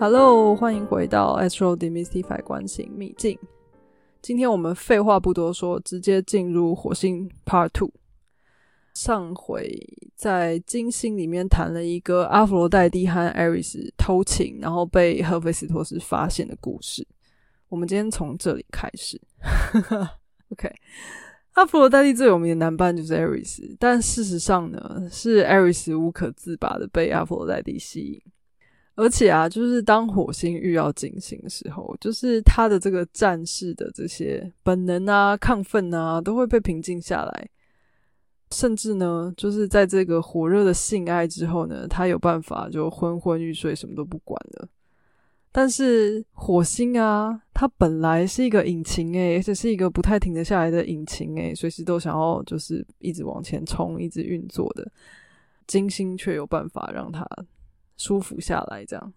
[0.00, 3.38] Hello，欢迎回到 Astro Demystify 关心秘境。
[4.22, 7.92] 今天我们废话不多说，直接进入火星 Part Two。
[8.94, 9.78] 上回
[10.16, 17.06] 在金星里面谈了一个阿弗罗戴蒂和艾瑞斯偷情，然后被赫菲斯托斯发现的故事。
[17.68, 19.20] 我们今天从这里开始。
[20.48, 20.72] OK，
[21.52, 28.22] 阿弗罗戴蒂最有名的男伴就是艾瑞斯，但事实上呢，是艾瑞斯无可自拔的被阿弗罗戴蒂吸引。
[29.00, 37.48] 而且啊，就是当火星遇到金星的时候，就是他的这个战士的这些本能啊、亢奋啊，都会被平静下来。
[38.52, 44.68] 甚至呢，就是在这个火热的性爱之后呢，他有办法就昏昏欲睡，什么都不管了。
[45.52, 54.90] 但是火星啊，它本来是一个引擎诶，而且是一个不太停得下来的引擎诶，随时都想要就是一直往前冲、一直运作的。
[55.66, 57.24] 金星却有办法让它
[58.00, 58.84] 舒服下来。
[58.84, 59.12] 这样，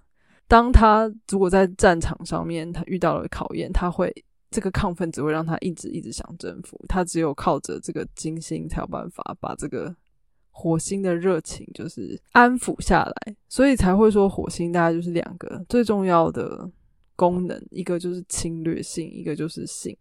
[0.48, 4.14] 当他如果在战场上面他遇到了考验，他会。
[4.56, 9.92] 这个亢奋只会让他一直一直想征服，他只有靠着这个金星才有办法把这个
[10.52, 16.70] 火星的热情就是安抚下来，所以才会说火星大概就是两个最重要的
[17.16, 19.98] 功能，一个就是侵略性，一个就是性，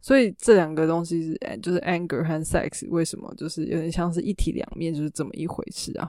[0.00, 6.08] 所以这两个东西是就是 anger 和 sex 为什么就是有点像是一体两面，就是这么一回事啊。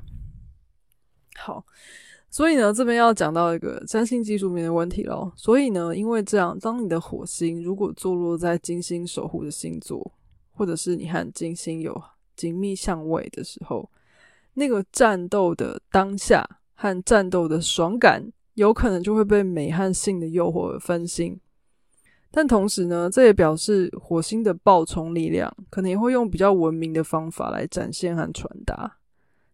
[1.37, 1.63] 好。
[2.29, 5.31] 所以呢，这边要讲到一个占星技术面的问题喽。
[5.35, 10.11] 所以呢，因为这样，当你的火星如果坐落在金星守护的星座，
[10.51, 11.99] 或者是你和金星有
[12.35, 13.89] 紧密相位的时候，
[14.53, 21.39] 那个战斗的当下和战斗的爽感，有可能就会被美和性的诱惑而分心。
[22.29, 28.97] 但同时呢，这也表示火星的爆冲力量，可能也会用比较文明的方法来展现和传达。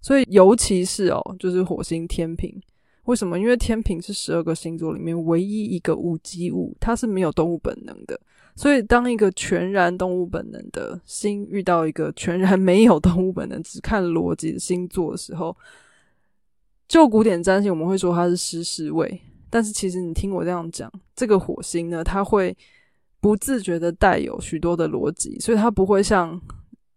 [0.04, 2.62] 所以，尤其是哦，就是火星天平，
[3.06, 3.40] 为什么？
[3.40, 8.20] 因为天平是十二个星座里面唯一一个无机物，它是没有动物本能的。
[8.54, 15.56] 所以，当一个全然动物本能的星遇到一个全然没有动物本能、只看逻辑的星座的时候，
[16.86, 19.22] 就古典占星我们会说它是失事位。
[19.50, 22.54] 但是，其实你听我这样讲，这个火星呢，它会
[23.22, 26.40] 不自觉的带有许多的逻辑，所以它不会像。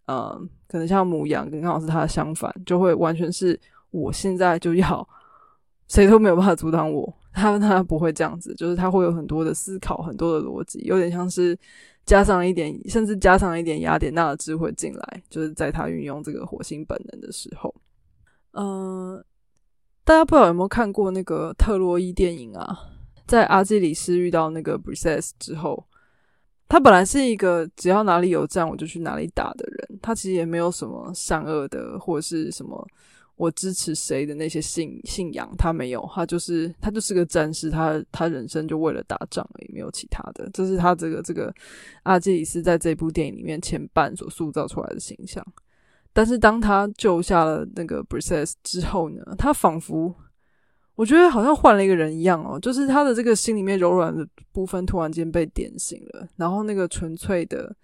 [0.06, 3.58] 呃，可能像母羊跟刚好是它的相反，就会完全是
[3.90, 5.06] 我现在就要，
[5.88, 7.12] 谁都没有办法阻挡我。
[7.32, 11.56] 他他不会这样子，就是他会有很多的思考，很多的逻辑，有点像是
[12.06, 17.74] 加上一点，甚至加上一点雅典娜的智慧进来，就是在他运用这个火星本能的时候。
[18.52, 19.22] 嗯，
[20.02, 22.78] 大家不知道有没有看过那个特洛伊电影啊？
[23.26, 25.84] 在阿基里斯遇到那个 b r i s e s 之后。
[26.68, 32.84] 他本来是一个只要哪里有战我就去哪里打的人，他其实也没有什么善恶的或者是什么
[33.36, 40.50] 我支持谁的那些信信仰，他没有，他就是他就是个战士，他他人生就为了打仗而已，没有其他的。
[40.52, 41.54] 这是他这个这个
[42.02, 45.44] 阿基里斯在这部电影里面前半所塑造出来的形象。
[46.12, 50.14] 但是当他救下了那个 Briseis 之后呢，他仿佛。
[50.96, 57.76] 我觉得好像换了一个人一样哦，就是他的这个心里面柔软的部分突然间被点醒了，然后那个纯粹的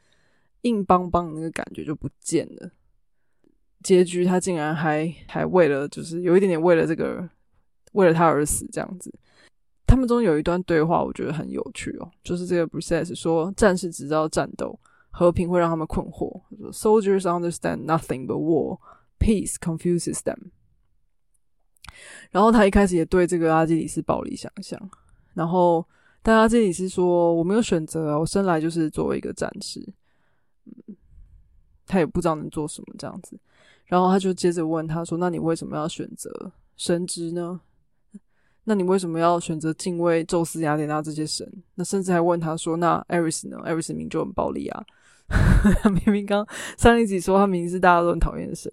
[0.62, 2.70] 硬邦邦的那个感觉就不见了。
[3.82, 7.28] 结局他竟然还还为了就是有一点点为了这个
[7.92, 9.12] 为了他而死这样子。
[9.86, 14.78] 他们中有一段对话，我觉得很有趣哦，就是这个 Bruce 说战士只知道战斗，
[15.10, 16.40] 和平会让他们困惑。
[16.72, 18.78] Soldiers understand nothing but war,
[19.18, 20.52] peace confuses them.
[22.30, 24.80] 然后他一开始也对这个阿基里斯暴力想象，
[25.34, 25.84] 然后
[26.22, 29.80] 但阿基里斯说：“我没有选择啊，我生来就是作为一个战士。”
[30.66, 30.96] 嗯，
[31.86, 33.38] 他也不知道能做什么这样子。
[33.86, 37.60] 然后他就接着问他说：“那你为什么要选择神职呢？
[38.64, 41.46] 那你为什么要选择敬畏宙斯、雅典娜这些神？
[41.74, 43.58] 那甚至还问他说：那艾瑞斯呢？
[43.64, 44.84] 艾瑞斯明就很暴力啊！
[45.92, 46.46] 明明刚
[46.78, 48.72] 上一集说他明明是大家都很讨厌的神。”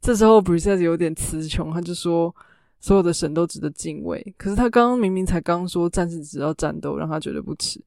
[0.00, 2.34] 这时候 b r i s e s 有点词穷，他就说
[2.80, 4.34] 所有的神都值得敬畏。
[4.36, 7.80] 可是他刚刚明明才刚说战士只要战斗，让他觉得不耻。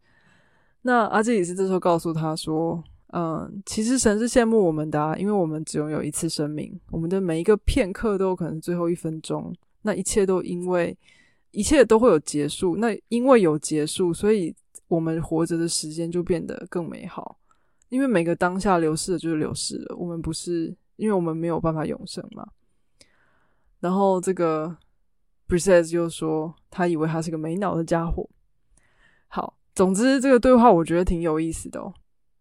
[0.82, 2.84] 那阿基里斯这时候告诉他说
[3.14, 9.54] ：“嗯，其实神是羡慕我们的，因为我们只拥有一次生命，我们的每一个片刻都有可能最后一分钟。
[9.84, 10.98] 那一切都因为
[11.52, 12.76] 一切都会有结束。
[12.78, 14.54] 那因为有结束，所以
[14.88, 17.38] 我们活着的时间就变得更美好。
[17.90, 22.48] 因为每个当下流逝的就是流逝了，我们不是。”因为我们没有办法永生嘛，
[23.82, 24.78] 然后这个
[25.48, 28.30] b r i s e s 就说他以为他是个没脑的家伙。
[29.28, 31.94] 好，总之这个对话我觉得挺有意思的哦，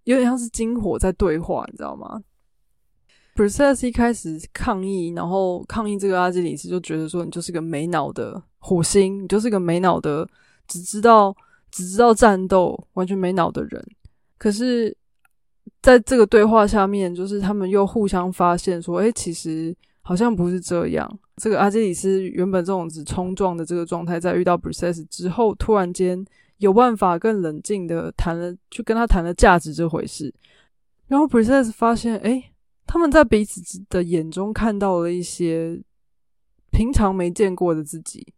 [0.05, 2.23] 有点像是金火在对话，你知道吗
[3.35, 10.29] b r i s e s 一开始抗议，然后抗议这个阿基里斯就觉得说你就是个没脑的火星，你就是个没脑的，
[10.67, 11.35] 只知道
[11.71, 13.83] 只知道战斗，完全没脑的人。
[14.37, 14.95] 可是，
[15.81, 21.19] 在这个对话下面，就是他们又互相发现说，哎，其实好像不是这样。
[21.37, 26.23] 这个阿基里斯原本这种子冲撞的这个状态，在遇到 b r c e s 之后，突然间
[26.59, 30.35] 有办法更冷静的谈了，去跟他谈了价值这回事。
[31.09, 32.53] 然后 b r c e s 发现，哎，
[32.87, 35.83] 他们在彼此的眼中看到了一些
[36.71, 38.35] 平常没见过的自己。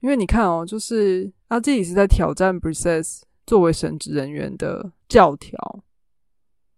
[0.00, 5.82] 因为你看哦，就是阿基里斯在挑战 b r c e s 作为神职人员的教条，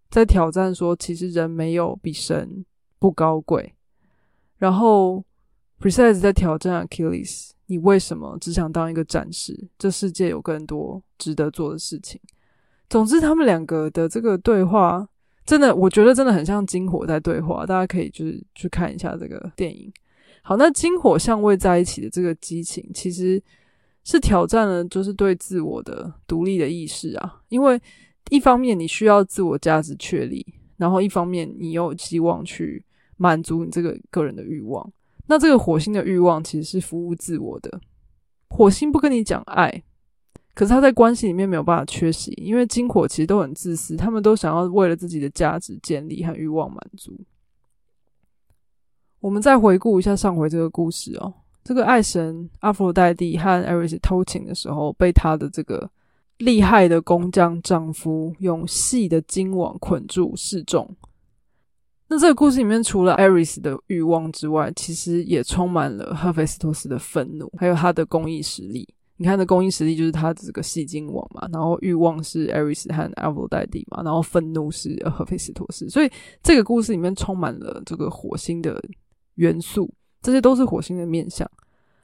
[0.08, 2.64] 在挑战说，其实人没有比神
[2.98, 3.74] 不高贵。
[4.58, 5.24] 然后
[5.80, 9.68] ，Precise 在挑战 Achilles，你为什么只想当一个战士？
[9.78, 12.20] 这世界有更多值得做的事情。
[12.90, 15.08] 总之，他们两个的这个对话，
[15.46, 17.64] 真的，我觉得真的很像金火在对话。
[17.64, 19.92] 大家可以就是去看一下这个电影。
[20.42, 23.40] 好，那金火相位在一起的这个激情，其实
[24.02, 27.40] 是挑战了，就是对自我的独立的意识啊。
[27.48, 27.80] 因为
[28.30, 30.44] 一方面你需要自我价值确立，
[30.78, 32.84] 然后一方面你又希望去。
[33.18, 34.90] 满足你这个个人的欲望，
[35.26, 37.78] 那这个火星的欲望其实是服务自我的。
[38.48, 39.82] 火星不跟你讲爱，
[40.54, 47.12] 可是他在关系里面没有办法缺席，因为金火其实都很自私，他们都想要为了自己的价值建立和欲望满足。
[49.20, 55.90] 我们再回顾一下上回这个故事哦，这个爱神阿佛洛戴蒂和艾瑞斯偷情的时候，被他的这个
[56.38, 60.88] 厉害的工匠丈夫用细的金网捆住示众。
[62.10, 68.88] 那这个故事里面，除了艾瑞斯的欲望之外，其实也充满了赫菲斯托斯的愤怒，还有他的公益实力。
[69.18, 75.90] 你看，的公益实力就是他这个戏精王嘛，然后欲望是艾瑞斯和阿弗代蒂嘛，然后愤怒是赫菲斯托斯。
[75.90, 76.10] 所以
[76.42, 78.80] 这个故事里面充满了这个火星的
[79.34, 81.50] 元素，这些都是火星的面相。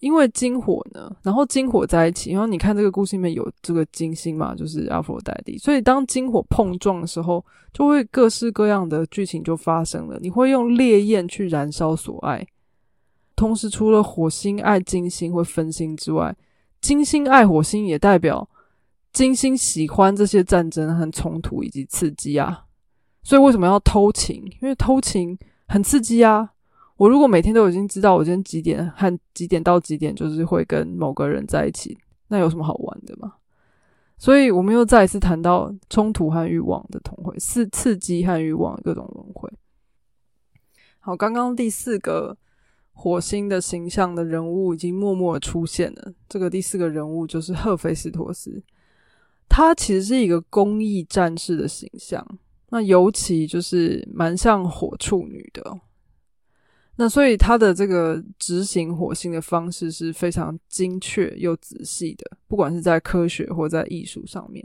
[0.00, 10.19] 因为金火呢，然后金火在一起，然后你看这个故事里面有这个金星嘛，就是阿佛代蒂，所以当金火碰撞的时候，就会各式各样的剧情就发生了。
[10.20, 12.46] 你会用烈焰去燃烧所爱，
[13.35, 16.37] 同时除了火星爱金星会分心之外，
[16.81, 18.46] 金星爱火星也代表
[19.12, 22.64] 金星喜欢这些战争和冲突以及刺激啊。
[23.23, 24.44] 所以为什么要偷情？
[24.61, 26.50] 因为偷情很刺激啊。
[26.96, 31.99] 我如果每天都已经知道我今天几点和几点到几点就是会跟某个人在一起，
[32.29, 33.35] 那有什么好玩的吗？
[34.17, 39.50] 所以我们又再一次谈到冲突和欲望的同回，刺刺激和欲望各种轮回。
[41.00, 42.37] 好，刚刚第四个
[42.93, 46.12] 火星的形象的人物已经默默出现了。
[46.29, 48.62] 这个第四个人物就是赫菲斯托斯，
[49.49, 52.25] 他其实是一个公益战士的形象，
[52.70, 55.81] 那尤其就是蛮像火处女的。
[56.96, 64.64] 那所以他的这个执行火星的方式是非常精确又仔细的，不管是在科学或在艺术上面。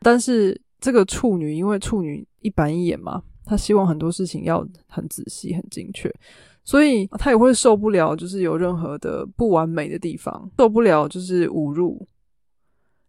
[0.00, 6.08] 但是这个处女，因为处女一板一眼嘛，她希望很多事情要很仔细、很精确，
[6.62, 12.06] 所以她也会受不了，就是有任何的不完美的地方，受不了就是侮辱，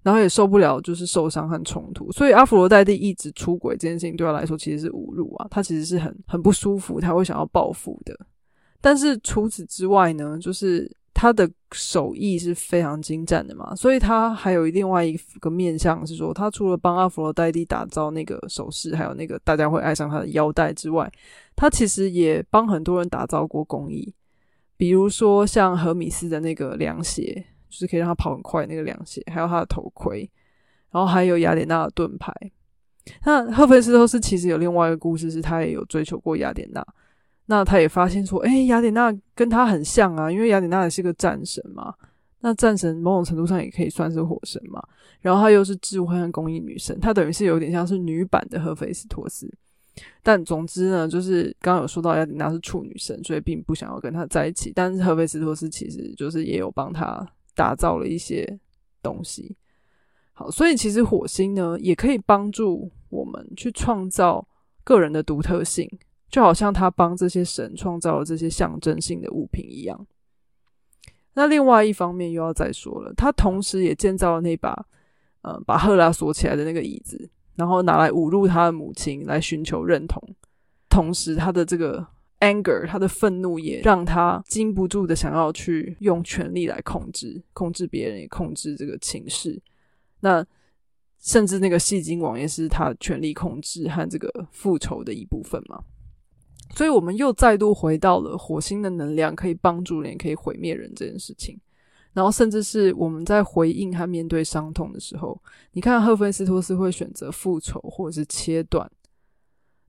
[0.01, 2.11] 然后也受不了就是受伤和冲突。
[2.11, 8.17] 所以阿佛罗代蒂一直出轨这件事情对他来说其实是侮辱啊，他其实是很很不舒服，他会想要报复的。
[8.79, 21.11] 但是除此之外呢，就是他的手艺是非常精湛的嘛，所以他还有另外一个面向是说，他除了帮阿佛罗代蒂打造那个首饰，还有那个大家会爱上他的腰带之外，
[21.55, 24.13] 他其实也帮很多人打造过工艺，
[24.77, 30.29] 比如说像荷米斯的那个凉鞋，就是可以让他跑很快那个凉鞋，还有他的头盔，
[30.91, 32.31] 然后还有雅典娜的盾牌。
[33.25, 36.85] 那赫菲斯托斯其实有另外一个故事，是他也有追求过雅典娜。
[37.49, 41.93] 那他也发现说，哎，雅典娜跟他很像啊，因为雅典娜也是个战神嘛。
[42.41, 44.81] 那战神某种程度上也可以算是火神嘛。
[45.21, 49.51] 然后她又是智慧和公益女神，她等于是有点像是女版的赫菲斯托斯。
[50.21, 54.71] 但总之呢，就是刚刚有说到雅典娜是处女神，所以并不想要跟他在一起。
[54.75, 57.25] 但是赫菲斯托斯其实就是也有帮他
[57.55, 58.59] 打造了一些
[59.01, 59.55] 东西。
[60.33, 64.47] 好，所以其实火星呢，也可以帮助我们去创造
[64.83, 65.89] 个人的独特性。
[66.29, 70.07] 就好像他帮这些神创造了这些象征性的物品一样。
[71.33, 74.85] 那另外一方面又要再说了，他同时也建造了那把，
[75.41, 80.21] 呃，把赫拉锁起来的那个椅子，然后拿来侮辱他的母亲，来寻求认同。
[80.89, 82.05] 同时，他的这个
[82.39, 89.61] anger，他的愤怒也让他禁不住的想要去用权力来控制，控制别人，也控制这个情势。
[90.21, 90.43] 那
[91.19, 95.83] 甚至那个戏精王也是他权力控制和这个复仇的一部分嘛。
[96.75, 101.59] 所以，我们又再度回到了火星的能量可以帮助人，可以毁灭人这件事情。
[102.13, 105.39] 然后甚至是我们在回应和面对伤痛的时候，
[105.73, 108.89] 你看赫菲斯托斯会选择复仇或者是切断。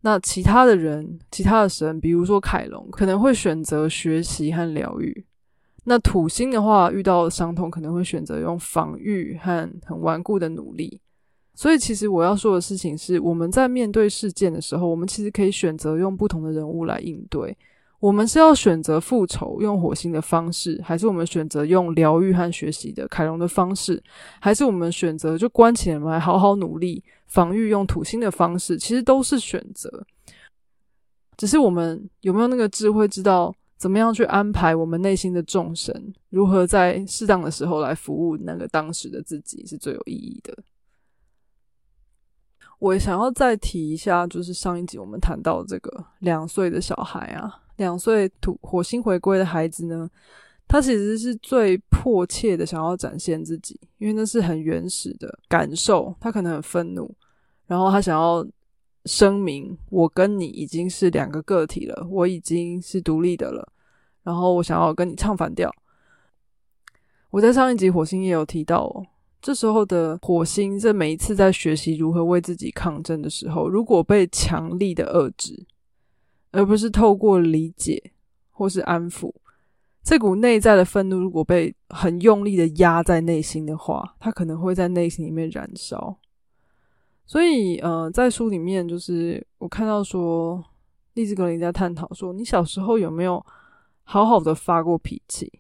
[0.02, 5.24] 那其他的人，其他的神，比如说凯龙，可能会选择学习和疗愈。
[5.84, 11.00] 那土星的话，遇到伤痛可能会选择用防御和很顽固的努力。
[11.58, 17.56] 所以，其实我要说的事情是，我们在面对事件的时候，我们其实可以选择用不同的人物来应对。
[17.98, 24.00] 我们是要选择复仇用火星的方式，还是我们选择用疗愈和学习的凯龙的方式，
[24.40, 28.78] 还是我们选择就关起门来好好努力防御用土星的方式？
[28.78, 30.06] 其实都是选择，
[31.36, 40.56] 只是我们有没有那个智慧，知道怎么样去安排我们内心的众神，如何在适当的时候来服务那个当时的自己，是最有意义的。
[42.78, 47.62] 我想要再提一下，就是上一集我们谈到这个两岁的小孩啊。
[47.76, 50.08] 两岁土火星回归的孩子呢，
[50.66, 56.14] 他其实是最迫切的想要展现自己，因为那是很原始的感受。
[56.18, 57.14] 他可能很愤怒，
[57.66, 58.44] 然后他想要
[59.04, 63.72] 声明：我跟你已经是两个个体了，我已经是独立的了。
[64.24, 65.72] 然后我想要跟你唱反调。
[67.30, 69.06] 我在上一集火星也有提到哦，
[69.40, 75.66] 这时候的火星在每一次在学习如何为自己抗争的时候，如果被强力的遏制。
[76.50, 78.10] 而不是透过理解
[78.50, 79.30] 或是安抚，
[80.02, 86.16] 这股内在的愤怒，如果被很用力的压在内心的话，它可能会在内心里面燃烧。
[87.26, 90.64] 所以，呃，在书里面，就是我看到说，
[91.12, 93.44] 利兹格林在探讨说，你小时候有没有
[94.04, 95.57] 好好的发过脾气？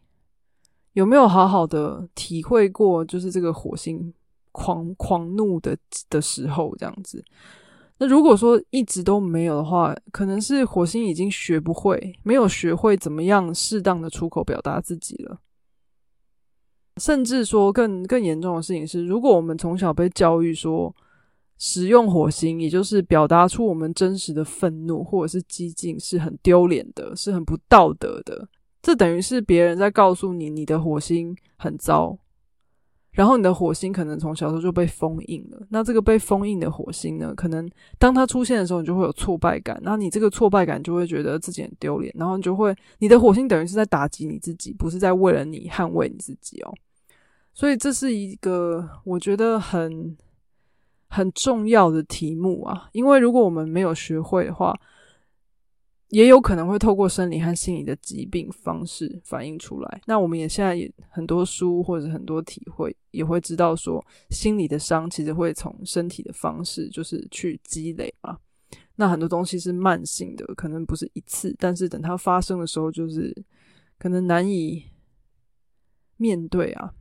[0.92, 4.12] 有没有好好的体会过，就是这个火星
[4.52, 5.76] 狂狂怒的
[6.10, 7.24] 的时候，这样子？
[7.98, 15.40] 那如果说一直都没有的话，可能是火星已经学不会，没有学会怎么样适当的出口表达自己了。
[16.96, 20.94] 甚至说更更严重的事情是，如果我们从小被教育说，
[21.58, 28.48] 使用火星，也就是表达出我们真实的愤怒或者是激进，是很丢脸的，是很不道德的，
[28.80, 32.18] 这等于是别人在告诉你，你的火星很糟。
[33.10, 35.60] 然后你的火星可能从小时候就被封印了。
[35.70, 37.68] 那这个被封印的火星呢，可能
[37.98, 39.76] 当它出现的时候，你就会有挫败感。
[39.82, 46.72] 那你这个挫败感就会觉得自己很丢脸，然后你就会，你的火星等于是在打击你自己，不是在为了你捍卫你自己哦。
[47.52, 50.16] 所以这是一个我觉得很
[51.08, 54.78] 很重要的题目啊，因为如果我们没有学会的话。
[56.08, 60.00] 也有可能会透过生理和心理的疾病方式反映出来。
[60.06, 68.38] 那我们也现在也很多书或者很多体会，也会知道说，心理的伤其实会从身体的方式就是去积累嘛。
[68.96, 73.44] 那很多东西是慢性的，可能不是一次，但是等它发生的时候，就是
[73.98, 74.84] 可能难以
[76.16, 76.92] 面对啊。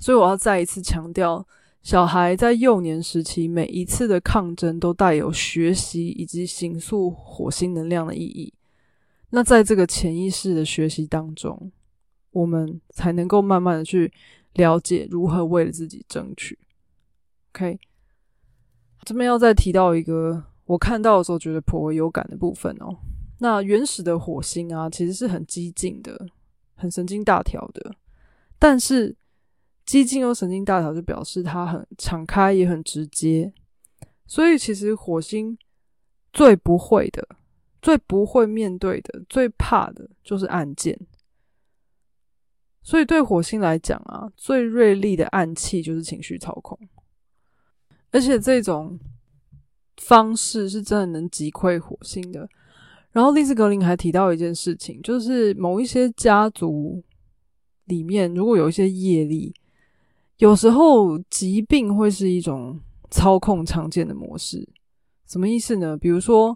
[0.00, 1.46] 所以我要再一次强调。
[1.86, 8.52] 小孩在幼年时期每一次的抗争都带有学习以及形塑火星能量的意义。
[9.30, 11.70] 那在这个潜意识的学习当中，
[12.32, 14.12] 我们才能够慢慢的去
[14.54, 16.58] 了解如何为了自己争取。
[17.52, 17.78] OK，
[19.04, 22.96] 这边要再提到一个我看到的时候觉得颇为有感的部分哦。
[23.38, 26.26] 那原始的火星啊，其实是很激进的，
[26.74, 27.94] 很神经大条的，
[28.58, 29.14] 但是。
[29.86, 33.52] 激进又神经大条，就表示他很敞开，也很直接。
[34.26, 35.56] 所以，其实火星
[36.32, 37.24] 最不会的、
[37.80, 40.98] 最不会面对的、最怕的就是暗箭。
[42.82, 46.76] 所以，对火星来讲啊，最锐利的暗器就是情绪操控。
[48.10, 48.98] 而且，这种
[49.98, 52.48] 方式是真的能击溃火星的。
[53.12, 57.04] 然后，利斯格林还提到一件事情，就是某一些家族
[57.84, 59.54] 里面，如果有一些业力。
[60.38, 62.78] 有时候疾病会是一种
[63.10, 64.68] 操控常见的模式，
[65.26, 65.96] 什么意思呢？
[65.96, 66.54] 比如说，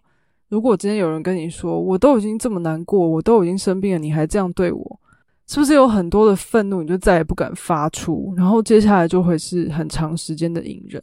[0.49, 5.01] 如果今天有人跟你说：“我都已经这么难过，我都已经生病了，你还这样对我，
[5.47, 6.83] 是不是有很多的愤怒？
[6.83, 11.03] 你就再也不敢发出，然后接下来就会是很长时间的隐忍。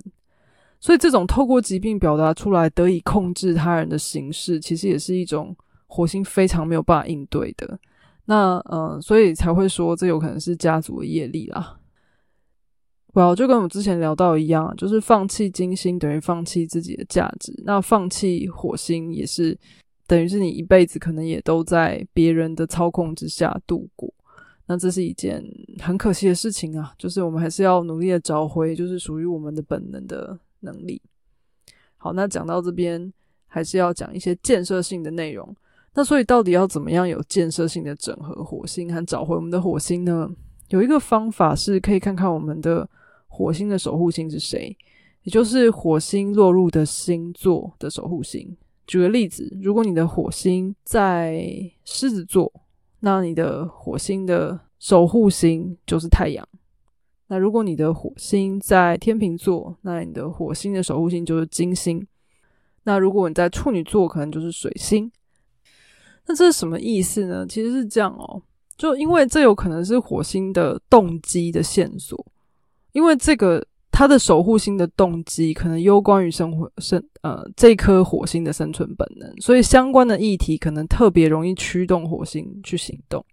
[0.80, 5.56] 所以，这种透过疾病表达出来得以控制他人的形式，其实也是一种
[5.88, 7.80] 火星非常没有办法应对的。
[8.26, 11.76] 那嗯，所以才会说这有可能是家族的业力啦。
[13.18, 17.52] 哇就跟我们之前聊到一样，就是放弃金星等于放弃自己的价值。
[17.66, 19.58] 那放弃火星也是
[20.06, 24.14] 等于是你一辈子可能也都在别人的操控之下度过。
[24.68, 25.44] 那这是一件
[25.80, 26.94] 很可惜的事情啊！
[26.96, 31.02] 就是我们还是要努力的找回，就是属于我们的本能的能力。
[31.96, 33.12] 好，那讲到这边，
[33.48, 35.56] 还是要讲一些建设性的内容。
[35.96, 40.30] 那所以到底要怎么样有建设性的整合火星和找回我们的火星呢？
[40.68, 42.88] 有一个方法是可以看看我们的
[43.38, 44.76] 火星的守护星是谁，
[45.22, 48.58] 也就是火星落入的星座的守护星。
[48.88, 52.52] 举个例子，如果你的火星在狮子座，
[53.02, 56.44] 那你的火星的守护星就是太阳。
[57.28, 62.08] 那如果你的火星在天秤座，那你的火星的守护星就是金星。
[62.86, 65.12] 那如果你在处女座，可能就是水星。
[66.26, 67.46] 那这是什么意思呢？
[67.48, 68.42] 其实是这样哦，
[68.78, 72.26] 就因为这有可能是火星的动机的线索，
[72.98, 83.24] 因为这个它的守护星的动机可能攸关于生活生呃这颗火星的生存本能，所以相关的议题可能特别容易驱动火星去行动。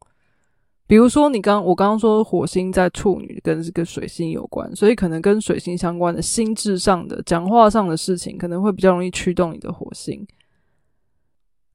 [0.87, 10.27] 比如说，你刚我刚刚说火星在处女，跟这个水星有关，所以可能跟水星相关的心智上的、讲话上的事情，可能会比较容易驱动你的火星。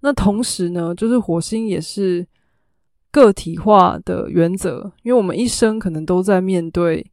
[0.01, 2.27] 那同时呢，就是火星也是
[3.09, 7.03] 个体化的原则，因为我们一生可能都在面对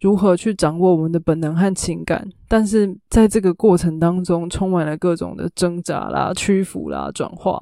[0.00, 7.60] 如何去掌握我们的本能和情感，但是在这个过程当中，充满了各种的挣扎啦、屈服啦、转化。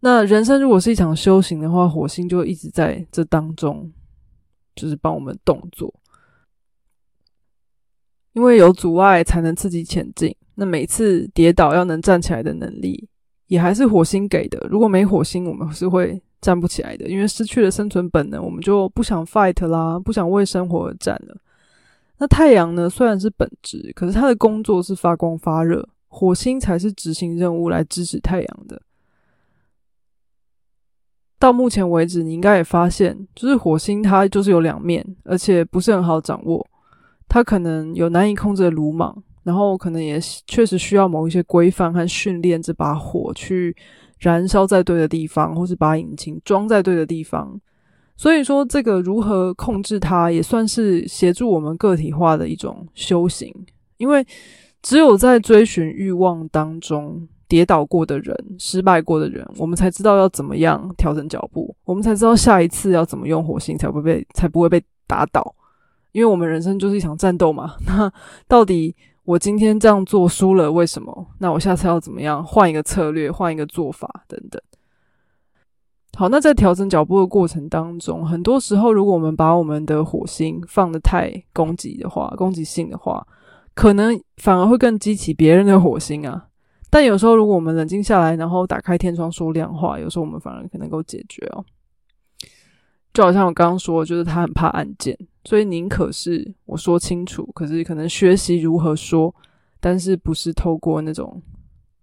[0.00, 3.92] 那人生如果是一场修行的话，火星就一直在这当中，
[4.76, 5.92] 就是帮我们动作，
[8.34, 10.34] 因为有阻碍才能刺激前进。
[10.54, 13.08] 那每次跌倒要能站起来的能力，
[13.48, 14.64] 也还是火星给的。
[14.70, 21.36] 如果没火星，我们是会站不起来的，因为失去了生存本能，我们就不想 fight 啦，不想为生活而战了。
[22.18, 22.88] 那太阳呢？
[22.88, 28.80] 虽然是本质，可是它的工作是发光发热，火星才是执行任务来支持太阳的。
[31.38, 36.66] 到目前为止，你应该也发现，就是火星它就是有两面，而且不是很好掌握。
[37.28, 43.76] 它可能有难以控制的鲁莽，然后可能也确实需要某一些规范和训练，这把火去
[44.18, 47.60] 燃烧在对的地方，或是把引擎装在对的地方。
[48.16, 53.54] 所以说，这个如何控制它，也算是协助我们个体化的一种修行。
[53.96, 54.26] 因为
[54.82, 57.28] 只有在追寻欲望当中。
[57.48, 65.54] 跌倒过的人，失败过的人，我们才知道要怎么样调整脚步，我们才知道下一次要怎么用火星才不被才不会被打倒。
[66.10, 67.76] 因为我们人生就是一场战斗嘛。
[67.86, 68.12] 那
[68.48, 71.26] 到底我今天这样做输了，为什么？
[71.38, 74.62] 那我下次要怎么样换一个策略，换一个做法等等。
[76.16, 83.26] 好，那在调整脚步的过程当中，很多时候如果我们把我们的火星放的太攻击的话，攻击性的话，
[83.74, 86.46] 可能反而会更激起别人的火星啊。
[86.88, 91.64] 但有时候，如果我们冷静下来，然后打开天窗说亮话，有时候我们反而可能够解决哦。
[93.12, 99.34] 就好像我刚刚说，就是他很怕案件，所以宁可是我说清楚，可是可能学习如何说，
[99.80, 101.40] 但是不是透过那种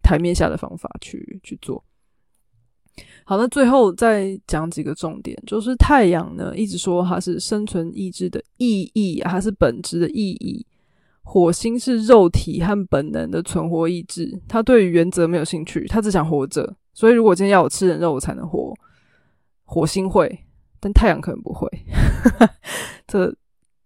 [0.01, 1.83] 台面下的方法去去做。
[3.25, 10.65] 好，那最后再讲几个重点，就是太阳呢，一直说它是生存意志的意义，它是本质的意义。
[11.25, 16.75] 火星是肉体和本能的存活意志，他对于原则没有兴趣，他只想活着。
[16.93, 18.73] 所以，如果今天要我吃人肉，我才能活。
[19.63, 20.37] 火星会，
[20.81, 21.67] 但太阳可能不会。
[23.13, 23.35] 这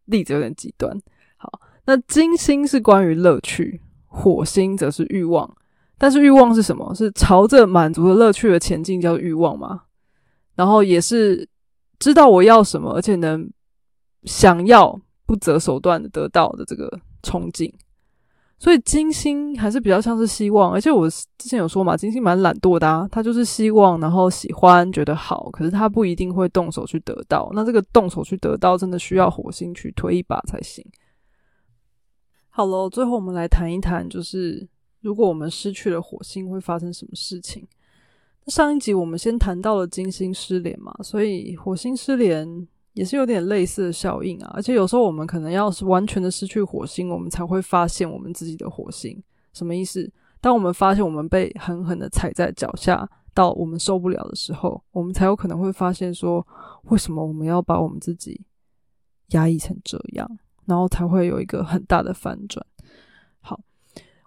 [0.06, 0.98] 例子有点极端。
[1.36, 5.56] 好，那金星是关于乐趣，火星则是欲望。
[5.98, 6.94] 但是欲望是什么？
[6.96, 9.84] 是朝着满足的乐趣而前进，叫欲望吗？
[10.56, 11.48] 然后也是
[12.00, 13.52] 知道我要什么，而且能
[14.24, 17.00] 想要不择手段的得到的这个。
[17.24, 17.70] 憧憬，
[18.60, 27.52] 所以金星还是比较像是希望，而且我之前有说嘛，金星蛮懒惰的，啊，他就是希望，然后喜欢，觉得好，可是他不一定会动手去得到。
[27.54, 30.84] 那这个动手去得到，真的需要火星去推一把才行。
[32.50, 34.67] 好了，最后我们来谈一谈，就是
[35.02, 37.67] 如果我们失去了火星，会发生什么事情？
[38.48, 42.67] 上一集我们先谈到了金星失联嘛，所以火星失联。
[42.97, 49.21] 也是有点类似的效应啊，而且有时候我们可能要是完全的失去火星，我们才会发现我们自己的火星
[49.53, 50.12] 什么意思？
[50.41, 56.45] 当我们发现我们被狠狠的踩在脚下，到我们受不了的时候，我们才有可能会发现说，
[56.86, 58.41] 为什么我们要把我们自己
[59.27, 60.27] 压抑成这样，
[60.65, 62.65] 然后才会有一个很大的反转。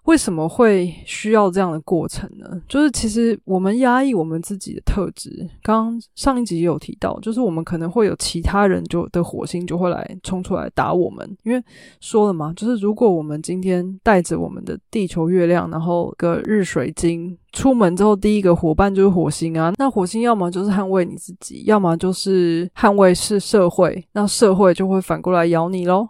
[0.05, 2.61] 为什么会需要这样的过程呢？
[2.67, 11.63] 就是其实我们压抑我们自己的特质，刚上一集也有提到，就是我们可能会有其他人就的火星就会来冲出来打我们，因为
[11.99, 26.09] 说了嘛，就是如果我们今天带着我们的地球、月亮，然后个日水晶出门之后，第一个伙伴就是火星啊，那火星要么就是捍卫你自己，要么就是捍卫是社会，那社会就会反过来咬你喽。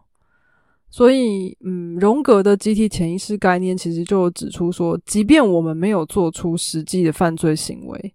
[0.93, 8.13] 所以，嗯，荣格的集体潜意识概念其实就指出说，即便我们没有做出实际的犯罪行为，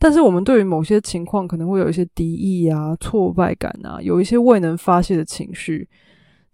[0.00, 5.88] 但是我们对于某些情况可能会有一些敌意啊、挫败感啊，有一些未能发泄的情绪。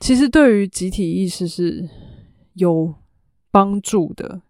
[0.00, 1.88] 其实对于集体意识是
[2.52, 2.94] 有
[3.50, 4.42] 帮助的。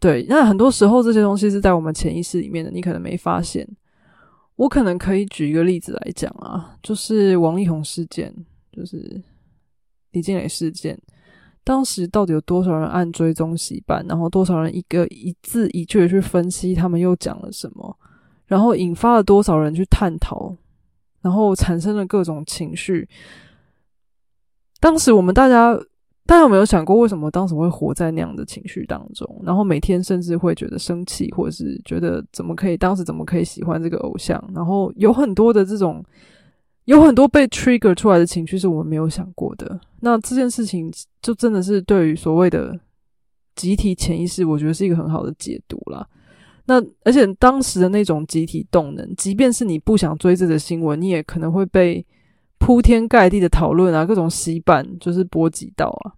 [0.00, 3.68] 对，那很多时候这些东西是在我们潜意识里面的，你可能没发现。
[4.56, 8.34] 我可能可以举一个例子来讲啊，就是王力宏事件，
[8.72, 9.22] 就是
[10.12, 10.98] 李静蕾事件。
[11.64, 17.96] 当时到底有多少人按追踪洗办，然后多少人一个一字一句的去分析他们又讲了什么，
[18.46, 20.56] 然后引发了多少人去探讨，
[21.20, 23.08] 然后产生了各种情绪。
[24.80, 25.72] 当时我们大家，
[26.26, 29.40] 大家有没有想过，为什么当时会活在那样的情绪当中？
[29.44, 34.42] 然后每天甚至会觉得生气，或者是觉得怎么可以，当时怎么可以喜欢这个偶像？
[34.52, 36.04] 然后有很多的这种。
[36.86, 39.80] 有很多被 trigger 出来的情绪是我们没有想过的。
[40.00, 42.78] 那这件事情就真的是对于所谓的
[43.54, 46.04] 集体潜意识，我觉得是一个很好的解读啦。
[46.64, 52.04] 那而且当时的那种集体动能，即便是你不想追这个新闻，你也可能会被
[52.58, 56.12] 铺天盖地的讨论啊，各种洗版就是波及到啊。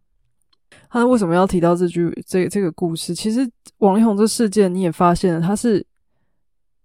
[0.88, 3.14] 他为什么要提到这句这这个故事？
[3.14, 3.46] 其实
[3.79, 5.87] 王力宏这事件，你也发现了，他是。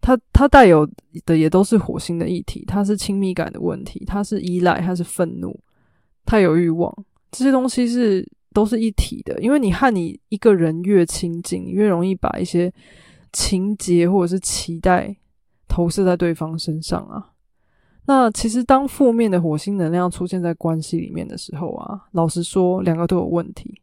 [0.09, 0.89] 它它带有
[1.23, 5.55] 的也都是火星的议题，它是亲密感的问题，它是依赖，它是愤怒，
[6.25, 6.91] 它有欲望，
[7.29, 9.39] 这些东西是都是一体的。
[9.39, 12.73] 因为你和你一个人越亲近，越容易把一些
[13.31, 15.15] 情节或者是期待
[15.67, 17.29] 投射在对方身上啊。
[18.07, 23.79] 那其实当负面的火星能量出现在关系里面的时候啊，老实说，两个都有问题，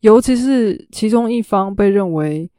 [0.00, 2.50] 尤其是其中一方被认为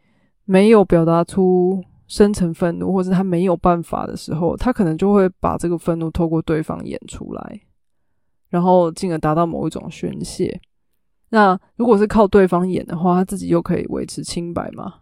[0.46, 1.84] 没有表达出。
[2.08, 7.62] 深层愤怒，或者他没有办法的时候，他可能就会把这个愤怒透过对方演出来，
[8.50, 10.60] 然后进而达到某一种宣泄。
[11.30, 14.96] 那如果是靠对方演的话，他自己又可以维持清白吗？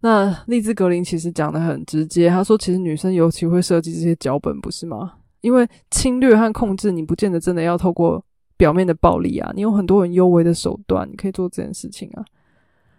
[0.00, 5.14] 那利兹格林其实讲的很直接，他说：“其实女生尤其会设计这些脚本，不是吗？
[5.42, 8.24] 因为侵略和控制，你不见得真的要透过
[8.56, 12.24] 表面的暴力啊，你有很多很幽微的手段，你可以做这件事情啊。”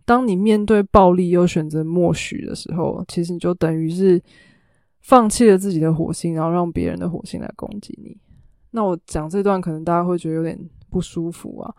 [0.10, 4.20] 当你面对暴力又选择默许的时候，其实你就等于是
[5.02, 8.18] 放弃了自己的火星，然后让别人的火星来攻击你。
[8.72, 11.72] 那我讲这段可能大家会觉得有点不舒服啊。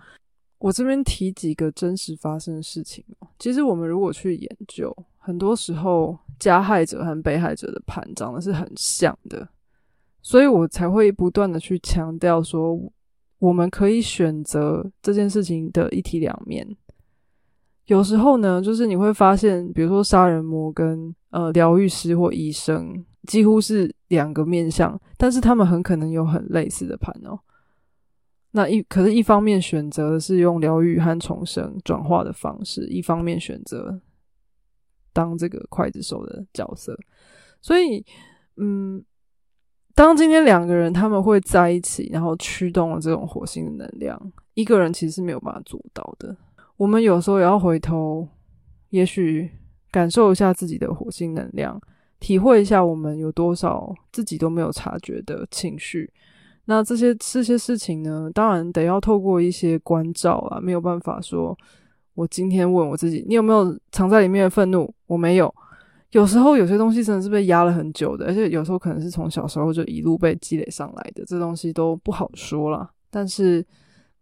[0.59, 3.05] 我这边提几个真实发生的事情
[3.37, 9.49] 其实我们如果去研究，很多时候加害者和被害者的盘长得是很像的，
[10.23, 12.79] 所以我才会不断的去强调说，
[13.41, 16.77] 我们可以选择这件事情的一体两面。
[17.87, 27.39] 有时候呢，就是你会发现，比如说杀人魔跟呃疗愈师或医生几乎是两个面相，但是他们很可能有很类似的盘哦。
[28.53, 34.01] 那一可是，一方面选择的是用疗愈和重生转化的方式，一方面选择
[35.13, 36.99] 当这个刽子手的角色。
[37.61, 38.05] 所以，
[38.57, 39.05] 嗯，
[39.95, 46.37] 当今天两个人他们会在一起，然后驱动了这种火星的能量，一个人其实是没有办法做到的。
[46.81, 48.27] 我们有时候也要回头，
[48.89, 49.51] 也许
[49.91, 51.79] 感受一下自己的火星能量，
[52.19, 56.11] 体会一下我们有多少自己都没有察觉的情绪。
[56.65, 61.55] 那这些这些事情呢，当然得要透过一些关照啊，没有办法说，
[62.15, 64.91] 我今天问我自己，你有没有藏在里面的愤怒？
[65.07, 65.55] 我没有。
[66.13, 72.91] 有时候有些东西真的是被压了很久的，而且有时候可能是从小时候就一路被积累上来的，这东西都不好说了。
[73.11, 73.63] 但是，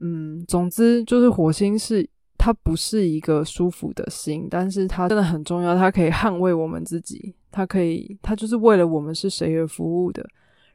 [0.00, 2.04] 嗯，总之就是火星是。
[2.38, 5.74] 它不是一个舒服的心，但是它真的很重要。
[5.74, 10.26] 它可以捍卫我们自己，它可以，它就是为了我们是谁而服务的。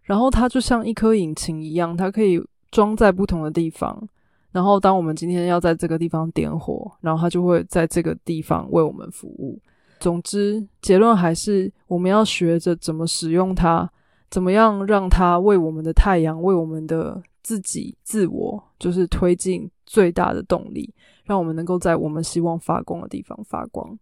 [0.04, 4.08] 然后它就像一颗引擎一样，它可以装在不同的地方。
[4.52, 9.58] 然后当我们今天要在这个地方点火，然后它就会在这个地方为我们服务。
[9.99, 13.89] 总之，结论还是我们要学着怎么使用它，
[14.30, 20.93] 怎么样让它为我们的太阳，为我们的自己自我，就是推进最大的动力。
[21.23, 23.97] 让我们能够在我们希望发光的地方发光。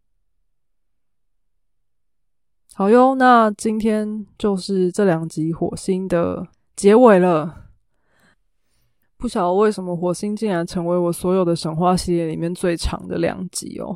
[2.74, 7.70] 好哟，那今天就是这两集火星的结尾了。
[9.18, 13.96] 不晓得为什么火星竟然成为我所有的神话系列里面最长的两集哦。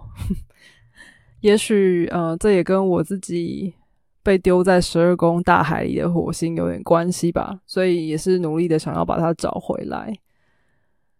[1.41, 3.73] 也许呃，这也跟我自己
[4.21, 7.59] 被丢在十二宫大海里的火星有点关系吧。
[7.65, 10.13] 所以也是努力的想要把它找回来。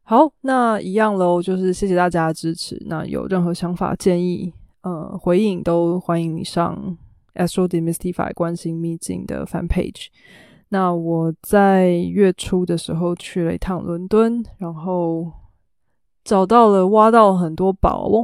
[0.07, 2.79] 好，那一样喽，就是谢谢大家的支持。
[2.85, 6.95] 那有任何想法、建议、呃回应，都欢迎你上
[7.33, 10.09] Astro Demystify 关心秘境的 Fan Page。
[10.69, 15.31] 那我在月初的时候去了一趟伦敦，然后
[16.23, 18.23] 找到了挖到很多宝，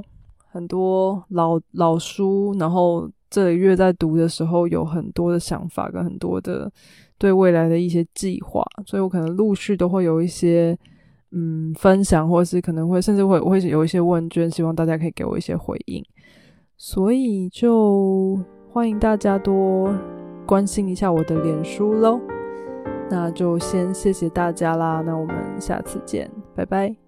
[0.52, 6.72] 很多老老书，然后这个月在读的时候有很多的想法跟很多的
[7.18, 10.78] 对未来的一些计划，所以我可能陆续都会有一些
[11.32, 16.04] 嗯分享，或是可能会甚至会会有一些问卷，希望大家可以给我一些回应。
[16.78, 18.40] 所以就
[18.70, 19.94] 欢迎大家多
[20.46, 22.20] 关心一下我的脸书喽。
[23.10, 27.01] 那就先谢谢大家啦，那我们下次见，拜拜。